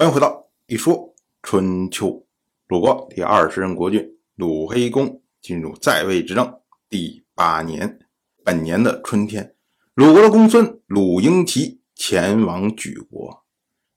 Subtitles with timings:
[0.00, 2.26] 欢迎回到一说春秋。
[2.68, 4.02] 鲁国第二十任国君
[4.34, 7.98] 鲁黑公进入在位执政第八年，
[8.42, 9.54] 本年的春天，
[9.92, 13.44] 鲁国的公孙鲁婴齐前往莒国。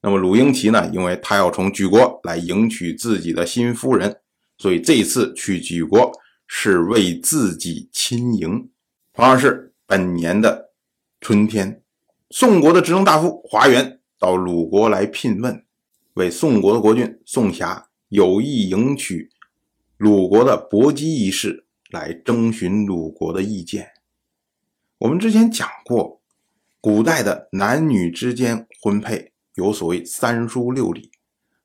[0.02, 4.20] 那么鲁婴齐呢，因为他要从莒国来迎娶自己的新夫人，
[4.58, 6.12] 所以这次去莒国
[6.46, 8.68] 是为自己亲迎。
[9.14, 10.68] 同样是本年的
[11.22, 11.82] 春天，
[12.28, 15.64] 宋国的执政大夫华元到鲁国来聘问。
[16.14, 19.30] 为宋国的国君宋瑕有意迎娶
[19.96, 23.90] 鲁国的伯姬一事，来征询鲁国的意见。
[24.98, 26.22] 我们之前讲过，
[26.80, 31.10] 古代的男女之间婚配有所谓三书六礼，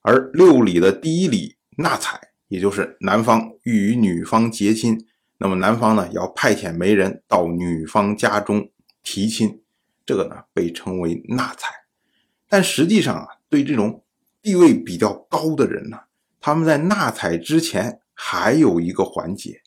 [0.02, 5.06] 而六礼的第一礼纳采，也就是男方欲与女方结亲，
[5.38, 8.68] 那么男方呢要派遣媒人到女方家中
[9.04, 9.62] 提亲，
[10.08, 11.70] 这个呢被称为纳采。
[12.48, 14.04] 但实际上啊，对这种
[14.42, 15.98] 地位比较高的人呢，
[16.40, 19.62] 他们在纳采之前还有一个环节，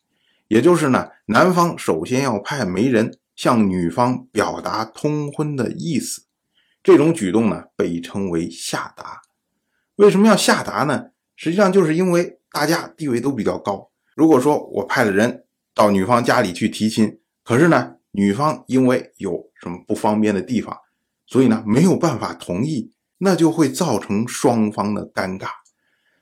[0.48, 6.24] 也就是呢，男方首先要派媒人向女方表达通婚的意思。
[6.82, 9.20] 这种举动呢，被称为下达。
[9.96, 11.10] 为什么要下达呢？
[11.36, 13.90] 实际上就是因为大家地位都比较高。
[14.14, 20.76] 如果说我派了人到女方家里去提亲，可是呢，女方因为有什么不方便的地方，
[21.26, 22.91] 所以呢，没有办法同意。
[23.24, 25.48] 那就会造成双方的尴尬，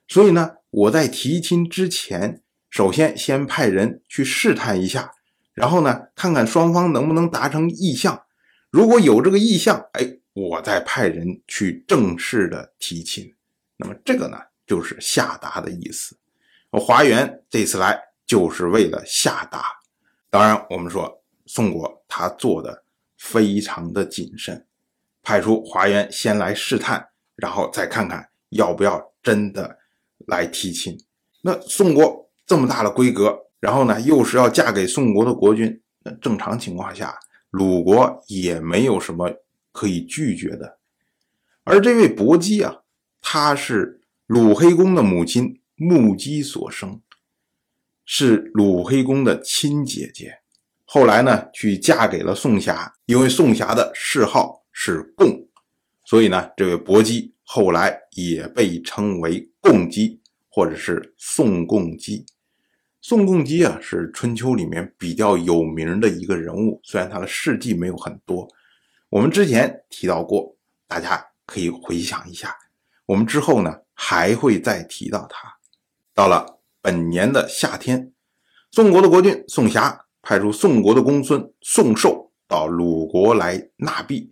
[0.06, 5.10] 所以呢，我在提亲之前，首先先派人去试探一下，
[5.54, 8.24] 然后呢，看看双方能不能达成意向。
[8.70, 13.34] 如果有这个意向，哎，我再派人去正式的提亲。
[13.78, 16.14] 那么这个呢，就是下达的意思。
[16.72, 19.64] 华元这次来就是为了下达。
[20.28, 22.84] 当然，我们说宋国他做的
[23.16, 24.66] 非常的谨慎。
[25.30, 29.78] 派出华元先来试探，然后再看看要不要真的
[30.26, 30.98] 来提亲。
[31.42, 37.16] 那宋国这么大的规格，然后呢又是要嫁给宋国的国君，那正常情况下，
[37.50, 39.30] 鲁国也没有什么
[39.70, 40.80] 可以拒绝的。
[41.62, 42.78] 而这位伯姬啊，
[43.20, 47.00] 她是鲁黑公的母亲穆姬所生，
[48.04, 50.40] 是鲁黑公的亲姐姐。
[50.84, 54.59] 后来呢，去嫁给了宋瑕，因为宋瑕的谥号。
[54.72, 55.46] 是共，
[56.04, 62.24] 所以呢，这位伯姬后来也被称为共姬，或者是宋共姬。
[63.02, 68.46] 宋共姬啊，是春秋里面比较有名的一个人物，虽然他的事迹没有很多，
[69.08, 70.54] 我们之前提到过，
[70.86, 72.54] 大家可以回想一下。
[73.06, 75.52] 我们之后呢，还会再提到他。
[76.14, 78.12] 到了本年的夏天，
[78.70, 84.30] 宋国的国君宋瑕派出宋国的公孙宋寿到鲁国来纳币。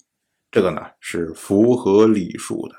[0.50, 2.75] 这个呢是符合礼数的，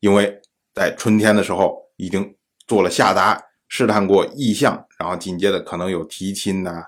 [0.00, 0.42] 因为
[0.74, 2.36] 在春天的时候已经
[2.66, 6.84] 做了下达，试探过意向，然后紧接着可能有提亲呐，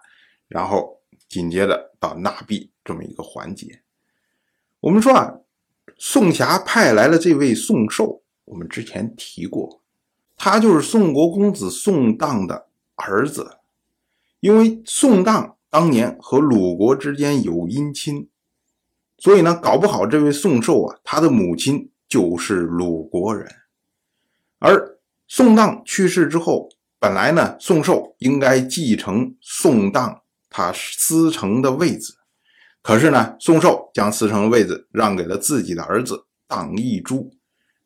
[0.49, 3.83] 然后紧接着到纳币这么一个环节。
[4.81, 5.35] 我们说啊，
[5.97, 9.83] 宋霞派来了这位宋寿，我们之前提过，
[10.37, 13.59] 他就是宋国公子宋荡的儿子，
[14.41, 18.29] 因为宋荡当年和鲁国之间有姻亲。
[19.23, 23.49] 所以呢，搞不好这位宋寿啊，他的母亲就是鲁国人。
[24.59, 26.69] 而宋荡去世之后，
[26.99, 32.17] 本来呢，宋寿应该继承宋荡他司城的位子，
[32.83, 37.31] 可是呢，宋寿将司城的位子让给了自己的儿子荡义珠。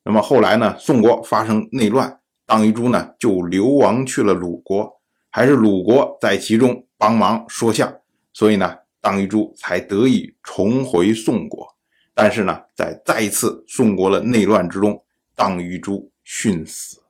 [0.05, 4.91] 那么后来呢，宋国发生内乱，荡义珠呢就流亡去了鲁国，
[5.29, 7.95] 还是鲁国在其中帮忙说相，
[8.33, 8.75] 所以呢。
[9.07, 11.65] 荡玉珠才得以重回宋国，
[12.13, 15.01] 但是呢，在再一次宋国的内乱之中，
[15.37, 17.01] 荡玉珠殉死。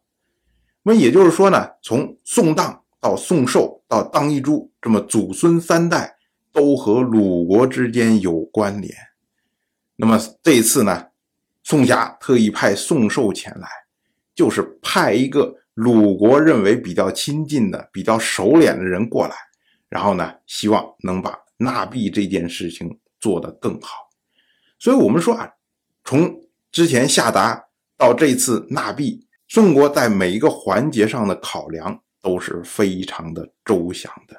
[0.83, 6.15] 那么也就是说呢，从宋荡到宋寿到荡玉珠，这么祖孙三代
[6.53, 8.95] 都和鲁国之间有关联。
[9.97, 11.07] 那么这一次呢，
[11.63, 13.67] 宋霞特意派宋寿前来，
[14.35, 19.35] 就是派一个鲁国认为比较亲近的、比较熟脸的人过来，
[19.89, 21.46] 然后呢，希望能把。
[21.59, 24.09] 纳币这件事情做得更好，
[24.79, 25.51] 所以我们说啊，
[26.05, 34.37] 从之前下达到这次纳币，宋国在每一个环节上的考量都是非常的周详的。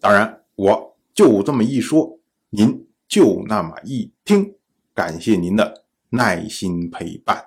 [0.00, 2.20] 当然，我就这么一说，
[2.50, 4.54] 您就那么一听，
[4.94, 7.44] 感谢您的耐心陪伴。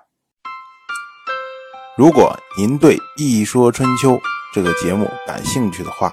[1.96, 4.12] 如果您对《一说春秋》
[4.54, 6.12] 这个节目感兴趣的话，